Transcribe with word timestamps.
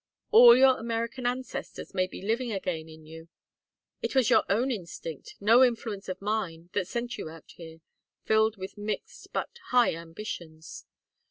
All 0.31 0.57
your 0.57 0.79
American 0.79 1.27
ancestors 1.27 1.93
may 1.93 2.07
be 2.07 2.23
living 2.23 2.51
again 2.51 2.89
in 2.89 3.05
you. 3.05 3.29
It 4.01 4.15
was 4.15 4.31
your 4.31 4.43
own 4.49 4.71
instinct, 4.71 5.35
no 5.39 5.63
influence 5.63 6.09
of 6.09 6.19
mine, 6.19 6.71
that 6.73 6.87
sent 6.87 7.19
you 7.19 7.29
out 7.29 7.51
here, 7.55 7.81
filled 8.25 8.57
with 8.57 8.79
mixed 8.79 9.31
but 9.31 9.49
high 9.69 9.93
ambitions. 9.93 10.87